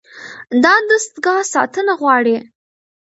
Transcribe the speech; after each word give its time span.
دا 0.63 0.73
دستګاه 0.89 1.43
ساتنه 1.53 1.93
غواړي. 2.01 2.35